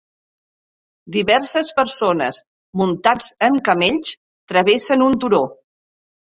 Diverses 1.17 1.69
persones 1.81 2.41
muntats 2.83 3.29
en 3.51 3.61
camells 3.71 4.17
travessen 4.55 5.09
un 5.13 5.23
turó. 5.27 5.47